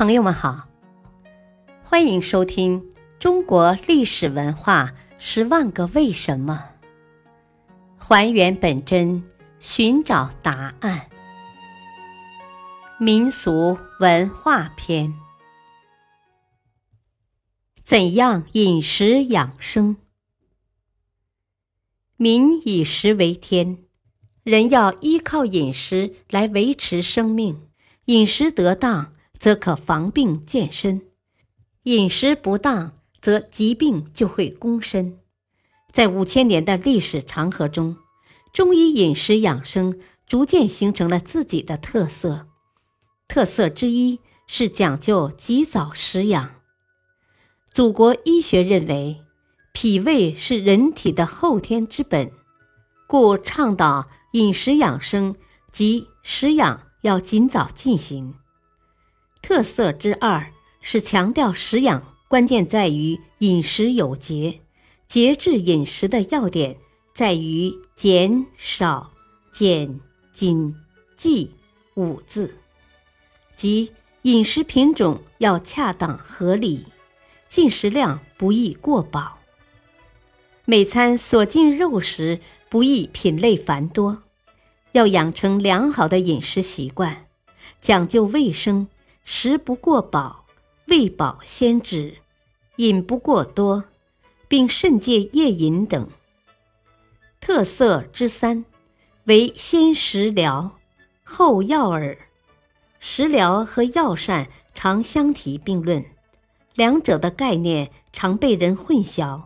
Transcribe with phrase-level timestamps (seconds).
[0.00, 0.66] 朋友们好，
[1.84, 2.80] 欢迎收听
[3.18, 6.70] 《中国历史文化十万个为什么》，
[8.02, 9.22] 还原本真，
[9.58, 11.10] 寻找答案。
[12.98, 15.12] 民俗文化篇：
[17.84, 19.98] 怎样饮食养生？
[22.16, 23.84] 民以食为天，
[24.44, 27.68] 人要依靠饮食来维持生命，
[28.06, 29.12] 饮食得当。
[29.40, 31.00] 则可防病健身，
[31.84, 35.18] 饮食不当则疾病就会攻身。
[35.90, 37.96] 在五千年的历史长河中，
[38.52, 42.46] 中医饮食养生逐渐形成了自己的特色。
[43.26, 46.56] 特色之一是讲究及早食养。
[47.72, 49.22] 祖国医学认为，
[49.72, 52.30] 脾胃是人体的后天之本，
[53.06, 55.34] 故倡导饮食养生
[55.72, 58.34] 及食养要尽早进行。
[59.42, 64.60] 特色之二是强调食养，关键在于饮食有节。
[65.08, 66.76] 节制饮食的要点
[67.14, 69.10] 在于减少、
[69.52, 69.98] 减、
[70.32, 70.72] 紧、
[71.16, 71.50] 忌
[71.96, 72.54] 五字，
[73.56, 73.90] 即
[74.22, 76.86] 饮食品种要恰当合理，
[77.48, 79.38] 进食量不宜过饱。
[80.64, 82.38] 每餐所进肉食
[82.68, 84.22] 不宜品类繁多，
[84.92, 87.26] 要养成良好的饮食习惯，
[87.80, 88.86] 讲究卫生。
[89.22, 90.46] 食不过饱，
[90.86, 92.16] 胃饱先止；
[92.76, 93.84] 饮不过多，
[94.48, 96.08] 并慎戒夜饮等。
[97.40, 98.64] 特色之三，
[99.24, 100.78] 为先食疗，
[101.22, 102.18] 后药饵。
[102.98, 106.04] 食疗和药膳常相提并论，
[106.74, 109.44] 两者的概念常被人混淆，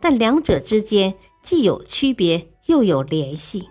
[0.00, 3.68] 但两者之间既有区别，又有联系。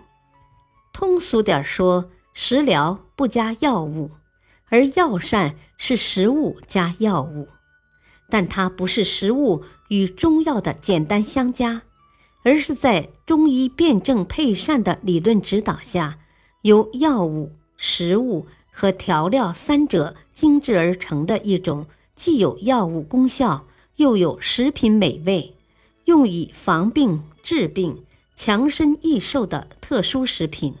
[0.92, 4.10] 通俗点说，食疗不加药物。
[4.74, 7.46] 而药膳是食物加药物，
[8.28, 11.82] 但它不是食物与中药的简单相加，
[12.42, 16.18] 而是在中医辨证配膳的理论指导下，
[16.62, 21.86] 由药物、食物和调料三者精制而成的一种
[22.16, 23.68] 既有药物功效
[23.98, 25.54] 又有食品美味，
[26.06, 30.74] 用以防病治病、强身益寿的特殊食品。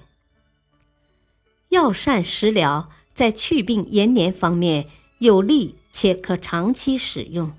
[1.68, 2.90] 药膳食疗。
[3.14, 4.86] 在祛病延年方面
[5.18, 7.52] 有利且可长期使用，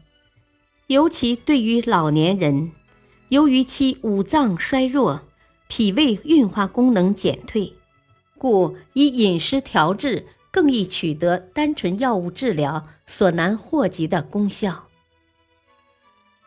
[0.87, 2.73] 尤其对于老年人，
[3.29, 5.21] 由于其五脏衰弱、
[5.67, 7.73] 脾胃运化功能减退，
[8.37, 14.87] 故以饮食调治更易取得单纯药物治疗所难获及的功效。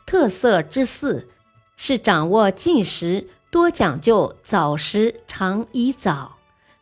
[0.07, 1.29] 特色之四
[1.77, 6.37] 是掌握进食多讲究早食常宜早，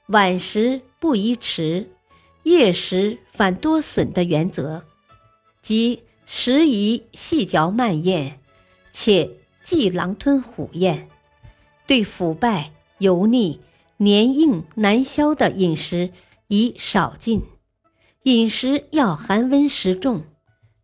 [0.08, 1.90] 晚食不宜迟。
[2.46, 4.84] 夜食反多损的原则，
[5.62, 8.34] 即食宜细嚼慢咽，
[8.92, 9.28] 且
[9.64, 11.08] 忌狼吞虎咽。
[11.88, 13.58] 对腐败、油腻、
[13.96, 16.12] 黏硬难消的饮食
[16.46, 17.42] 宜少进。
[18.22, 20.22] 饮食要寒温食重，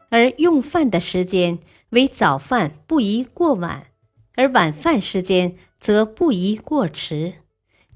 [0.09, 3.87] 而用饭的时间为早饭不宜过晚，
[4.35, 7.35] 而晚饭时间则不宜过迟。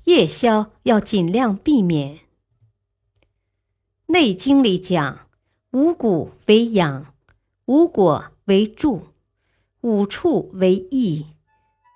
[0.04, 2.14] 夜宵要尽量避免。
[4.08, 5.26] 《内经》里讲，
[5.72, 7.12] 五谷为养，
[7.64, 9.08] 五果为助，
[9.80, 11.26] 五畜为益，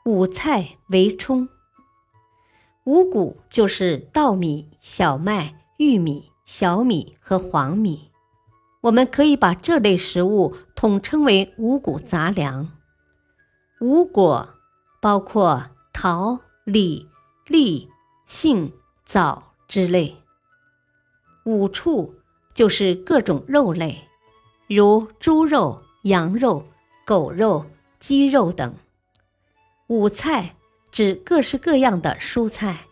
[0.04, 1.48] 五菜为充。
[2.84, 8.10] 五谷就是稻米、小麦、玉米、小米和黄米，
[8.81, 12.72] 我们可以把这类食物统称为五谷杂粮。
[13.81, 14.48] 五果
[15.00, 17.09] 包括桃、李、
[17.47, 17.88] 栗、
[18.27, 18.72] 杏、
[19.06, 20.20] 枣之类。
[21.50, 22.15] 五畜
[22.55, 24.05] 就是各种肉类，
[24.69, 26.65] 如猪肉、羊肉、
[27.05, 27.66] 狗肉、
[27.99, 28.72] 鸡肉等。
[29.89, 30.55] 五菜
[30.93, 32.87] 指各式各样的蔬菜。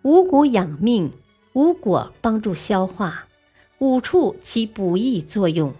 [0.00, 1.12] 五谷养命，
[1.52, 3.26] 五果帮助消化，
[3.80, 5.74] 五畜起补益作用，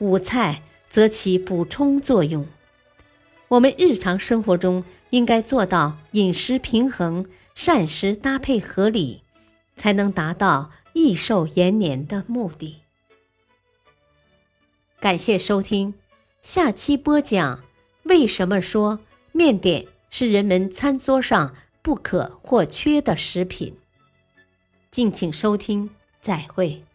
[0.00, 2.46] 五菜则起补充作用。
[3.48, 7.24] 我们日常生活中应该做到饮食平衡，
[7.54, 9.22] 膳食搭配合理，
[9.78, 10.72] 才能达到。
[10.94, 12.80] 益寿延年的目的。
[14.98, 15.94] 感谢收听，
[16.42, 17.62] 下期播讲
[18.02, 18.98] 为什么说
[19.30, 23.76] 面点是人们餐桌上不可或缺的食品。
[24.90, 25.90] 敬请收听，
[26.20, 26.87] 再会。